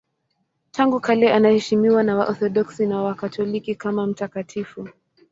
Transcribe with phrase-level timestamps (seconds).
[0.71, 4.87] Tangu kale anaheshimiwa na Waorthodoksi na Wakatoliki kama mtakatifu.